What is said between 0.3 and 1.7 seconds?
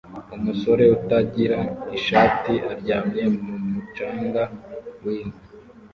Umusore utagira